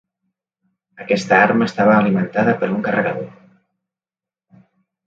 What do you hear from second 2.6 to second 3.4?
per un carregador.